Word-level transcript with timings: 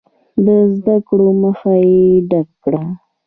د 0.45 0.47
زده 0.77 0.95
کړو 1.07 1.27
مخه 1.43 1.71
یې 1.85 2.01
ډپ 2.29 2.49
کړه. 2.63 2.83